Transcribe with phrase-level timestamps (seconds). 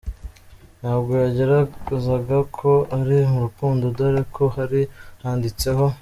[0.79, 4.81] ntabwo yagaragazaga ko ari mu rukundo dore ko hari
[5.23, 5.85] handitseho.